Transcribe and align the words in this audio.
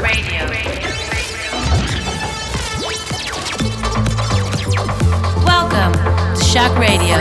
Radio. 0.00 0.46
Welcome 5.44 5.92
to 6.34 6.44
Shock 6.44 6.76
Radio. 6.78 7.16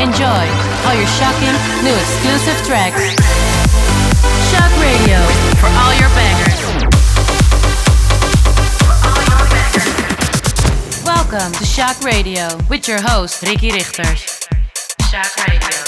Enjoy 0.00 0.44
all 0.84 0.94
your 0.94 1.08
shocking 1.16 1.54
new 1.82 1.94
exclusive 1.94 2.58
tracks. 2.66 3.02
Shock 4.50 4.72
Radio 4.80 5.18
for 5.60 5.68
all 5.80 5.94
your 5.94 6.10
bangers. 6.16 6.60
Welcome 11.04 11.52
to 11.52 11.64
Shock 11.64 12.00
Radio 12.02 12.48
with 12.68 12.86
your 12.88 13.00
host 13.00 13.42
Ricky 13.42 13.70
Richters. 13.70 14.48
Shock 15.10 15.48
Radio. 15.48 15.83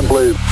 time, 0.00 0.08
please. 0.08 0.49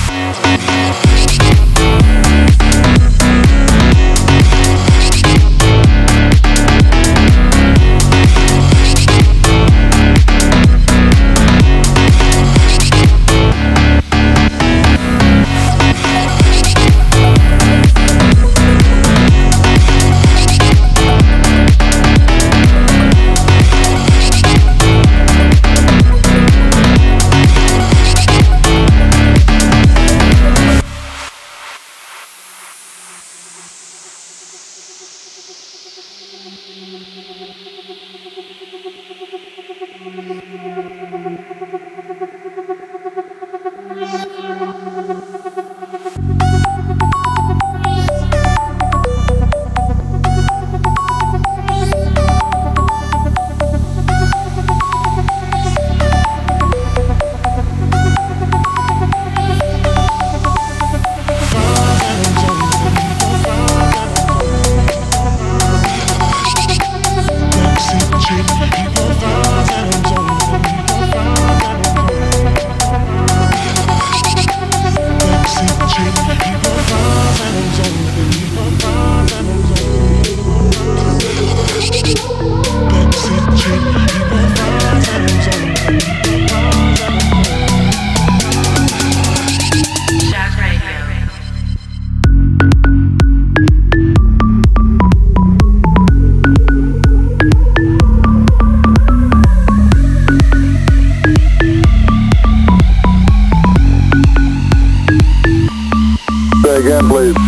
Yeah, 107.01 107.09
please. 107.09 107.48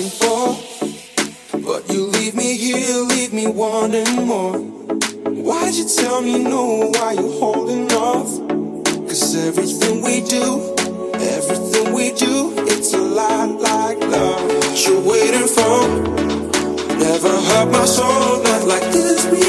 fighting 0.00 0.10
for. 0.10 1.60
But 1.60 1.92
you 1.92 2.06
leave 2.06 2.34
me 2.34 2.56
here, 2.56 2.96
leave 3.02 3.32
me 3.32 3.46
wanting 3.46 4.26
more. 4.26 4.58
Why'd 4.58 5.74
you 5.74 5.86
tell 5.88 6.20
me 6.22 6.42
no? 6.42 6.90
Why 6.94 7.12
you 7.12 7.30
holding 7.38 7.90
off? 7.92 8.28
Cause 9.08 9.34
everything 9.36 10.02
we 10.02 10.20
do, 10.22 10.74
everything 11.18 11.92
we 11.92 12.12
do, 12.12 12.54
it's 12.68 12.94
a 12.94 12.98
lot 12.98 13.60
like 13.60 13.98
love. 13.98 14.86
You're 14.86 15.00
waiting 15.00 15.48
for, 15.48 15.88
never 16.98 17.28
hurt 17.28 17.70
my 17.72 17.84
soul, 17.84 18.42
not 18.42 18.66
like 18.66 18.92
this. 18.92 19.39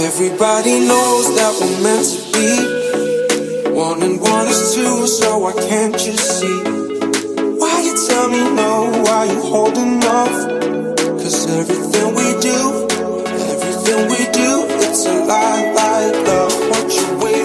Everybody 0.00 0.78
knows 0.86 1.34
that 1.34 1.58
we're 1.58 1.82
meant 1.82 2.06
to 2.06 2.18
be. 2.30 3.70
One 3.74 4.00
and 4.00 4.20
one 4.20 4.46
is 4.46 4.72
two, 4.72 5.08
so 5.08 5.38
why 5.38 5.52
can't 5.54 5.94
you 6.06 6.12
see? 6.12 6.62
Why 7.58 7.82
you 7.82 7.94
tell 8.06 8.28
me 8.28 8.38
no? 8.54 9.02
Why 9.02 9.24
you 9.24 9.42
holding 9.42 9.98
off? 10.04 10.38
Cause 11.18 11.50
everything 11.50 12.14
we 12.14 12.28
do, 12.38 12.86
everything 13.50 14.06
we 14.06 14.22
do, 14.30 14.50
it's 14.86 15.04
a 15.04 15.24
lie, 15.24 15.72
lie, 15.74 16.12
love. 16.26 16.54
What 16.70 16.94
you 16.94 17.18
waiting 17.18 17.37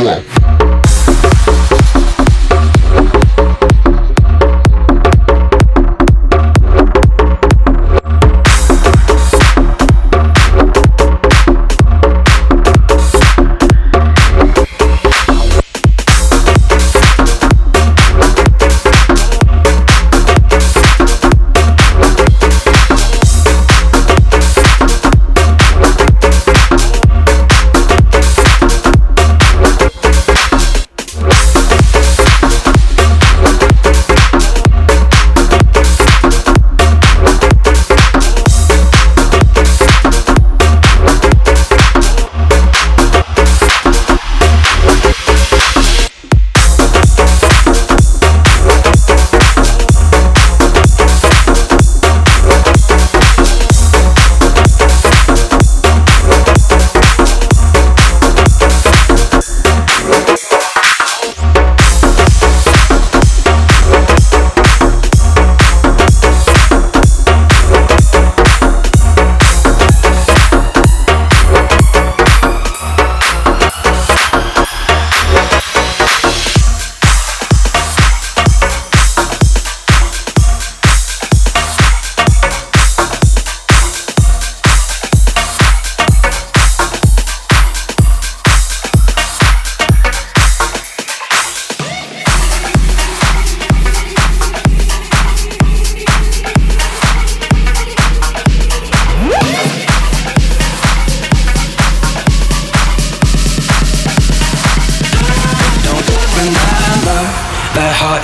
Drop. 0.00 0.39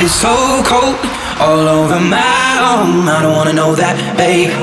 is 0.07 0.15
so 0.15 0.63
cold 0.63 0.97
all 1.41 1.67
over 1.79 1.99
my 1.99 2.53
arm. 2.63 3.09
I 3.09 3.19
don't 3.23 3.35
wanna 3.35 3.53
know 3.53 3.75
that, 3.75 3.97
babe. 4.17 4.55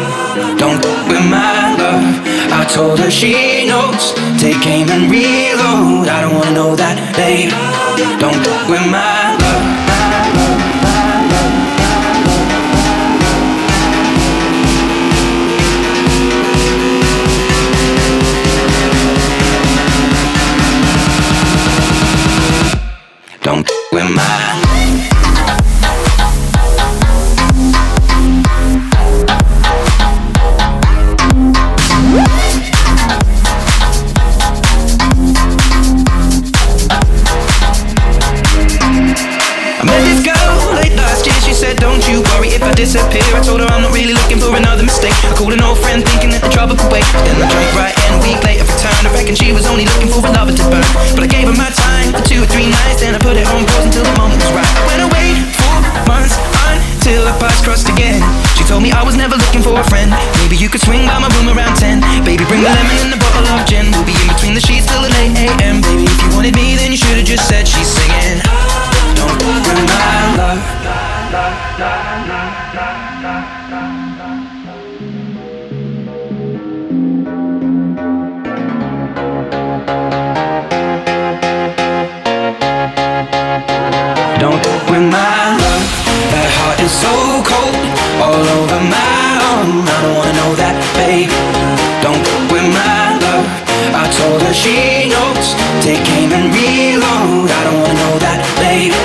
Don't 0.57 0.79
fuck 0.81 1.07
with 1.11 1.25
my 1.35 1.75
love. 1.79 2.05
I 2.59 2.63
told 2.75 2.99
her 2.99 3.11
she 3.11 3.67
knows. 3.67 4.13
Take 4.39 4.65
aim 4.65 4.87
and 4.89 5.11
reload. 5.11 6.07
I 6.07 6.21
don't 6.23 6.35
wanna 6.35 6.55
know 6.59 6.75
that, 6.75 6.97
babe. 7.19 7.51
Don't 8.23 8.39
fuck 8.45 8.69
with 8.71 8.85
my 8.87 9.35
love. 9.43 9.83
Don't 23.41 23.69
with 23.91 24.09
my 24.15 24.42
I 45.27 45.33
called 45.37 45.53
an 45.53 45.61
old 45.61 45.77
friend 45.79 46.01
thinking 46.01 46.33
that 46.33 46.41
the 46.41 46.51
trouble 46.51 46.75
could 46.75 46.89
wait. 46.89 47.05
Then 47.25 47.37
I 47.37 47.47
drank 47.47 47.71
right 47.77 47.95
and 48.09 48.17
a 48.17 48.21
week 48.25 48.39
later 48.41 48.65
returned. 48.65 49.05
I 49.05 49.11
reckon 49.13 49.33
she 49.37 49.53
was 49.53 49.65
only 49.69 49.85
looking 49.85 50.09
for 50.09 50.23
a 50.25 50.31
lover 50.33 50.53
to 50.53 50.65
burn. 50.69 50.85
But 51.13 51.23
I 51.25 51.29
gave 51.29 51.47
her 51.47 51.57
my 51.57 51.69
time 51.73 52.09
for 52.13 52.23
two 52.25 52.43
or 52.43 52.49
three 52.49 52.69
nights. 52.69 53.01
Then 53.01 53.13
I 53.15 53.19
put 53.21 53.37
it 53.37 53.47
on 53.49 53.65
pause 53.69 53.85
until 53.85 54.05
the 54.05 54.15
moment 54.17 54.41
was 54.41 54.51
right. 54.53 54.65
I 54.65 54.83
went 54.89 55.01
away 55.07 55.27
four 55.57 55.77
months 56.09 56.35
until 57.03 57.27
our 57.27 57.37
paths 57.37 57.61
crossed 57.61 57.89
again. 57.89 58.23
She 58.55 58.63
told 58.63 58.81
me 58.81 58.91
I 58.91 59.03
was 59.03 59.15
never 59.19 59.35
looking 59.35 59.61
for 59.61 59.75
a 59.75 59.85
friend. 59.91 60.09
Maybe 60.39 60.55
you 60.55 60.69
could 60.69 60.81
swing 60.81 61.03
by 61.03 61.19
my 61.19 61.27
room 61.35 61.51
around 61.51 61.75
10. 61.75 61.99
Baby, 62.23 62.47
bring 62.47 62.63
the 62.63 62.71
lemon 62.71 62.97
and 63.03 63.11
the 63.11 63.19
bottle 63.19 63.43
of 63.51 63.67
gin. 63.67 63.91
We'll 63.91 64.07
be 64.07 64.15
in 64.15 64.27
between 64.31 64.53
the 64.55 64.63
sheets 64.63 64.87
till 64.87 65.03
at 65.03 65.11
a.m. 65.11 65.83
Baby, 65.83 66.07
if 66.07 66.17
you 66.23 66.29
wanted 66.31 66.55
me, 66.55 66.79
then 66.79 66.95
you 66.95 66.99
should 66.99 67.19
have 67.19 67.27
just 67.27 67.45
said 67.47 67.67
she's 67.67 67.91
singing. 67.91 68.39
Don't 69.19 69.35
ruin 69.43 69.61
my 69.61 70.39
love. 70.39 70.63
all 88.43 88.59
over 88.59 88.79
my 88.91 89.27
arm. 89.51 89.87
I 89.87 89.99
wanna 90.15 90.33
know 90.39 90.51
that, 90.59 90.75
babe. 90.99 91.31
Don't 92.03 92.19
go 92.19 92.35
with 92.51 92.67
my 92.67 93.15
love. 93.23 93.47
I 93.95 94.03
told 94.19 94.41
her 94.43 94.53
she 94.53 95.07
knows. 95.07 95.55
Take 95.79 96.03
aim 96.17 96.31
and 96.35 96.51
reload. 96.51 97.47
I 97.47 97.61
don't 97.67 97.79
wanna 97.79 98.01
know 98.03 98.15
that, 98.25 98.41
babe. 98.59 98.95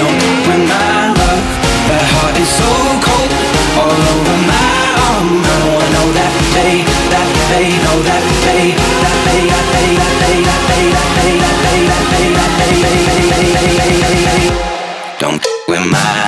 Don't 0.00 0.16
go 0.20 0.30
with 0.48 0.64
my 0.68 1.00
love. 1.20 1.42
That 1.88 2.04
heart 2.12 2.36
is 2.36 2.50
so 2.60 2.70
cold. 3.00 3.30
All 3.80 4.00
over 4.12 4.38
my 4.44 4.76
arm. 5.08 5.28
I 5.40 5.56
don't 5.60 5.72
wanna 5.76 5.96
know 5.96 6.08
that, 6.18 6.32
babe. 6.56 6.86
That, 7.12 7.28
babe. 7.52 7.80
Know 7.80 7.98
that, 8.08 8.24
babe. 8.44 8.76
That, 8.76 9.16
babe. 9.24 9.48
That, 9.52 9.66
babe. 9.72 9.96
That, 9.96 10.14
babe. 10.20 10.44
That, 10.44 10.62
babe. 10.68 10.92
That, 10.92 10.92
babe. 10.92 10.92
That, 10.92 11.08
babe. 11.16 11.38
That, 11.40 11.56
babe. 11.64 11.88
That, 11.88 12.04
babe. 12.12 12.32
That, 12.36 12.52
babe. 12.52 12.76
That, 12.76 13.32
babe. 13.36 13.52
That, 13.56 13.72
babe. 13.76 14.04
That, 14.04 14.20
babe. 14.36 14.66
Don't 15.16 15.40
go 15.40 15.50
babe, 15.66 15.88
my 15.88 16.25